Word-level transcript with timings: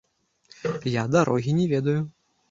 Я 0.91 1.03
дарогі 1.15 1.53
не 1.59 1.67
ведаю. 1.75 1.99